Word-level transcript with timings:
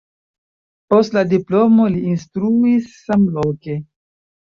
Post 0.93 1.17
la 1.17 1.21
diplomo 1.33 1.85
li 1.95 2.01
instruis 2.13 2.89
samloke. 3.11 3.77